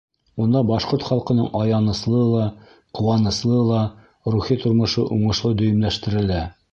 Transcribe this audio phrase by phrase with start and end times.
[0.43, 2.47] Унда башҡорт халҡының аяныслы ла,
[2.99, 3.83] ҡыуаныслы ла
[4.37, 6.41] рухи тормошо уңышлы дөйөмләштерелә.